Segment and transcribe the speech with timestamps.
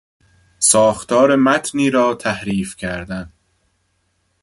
[0.59, 3.33] ساختار متنی را تحریف کردن